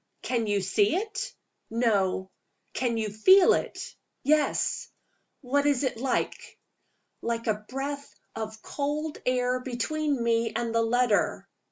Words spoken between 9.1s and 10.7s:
air between me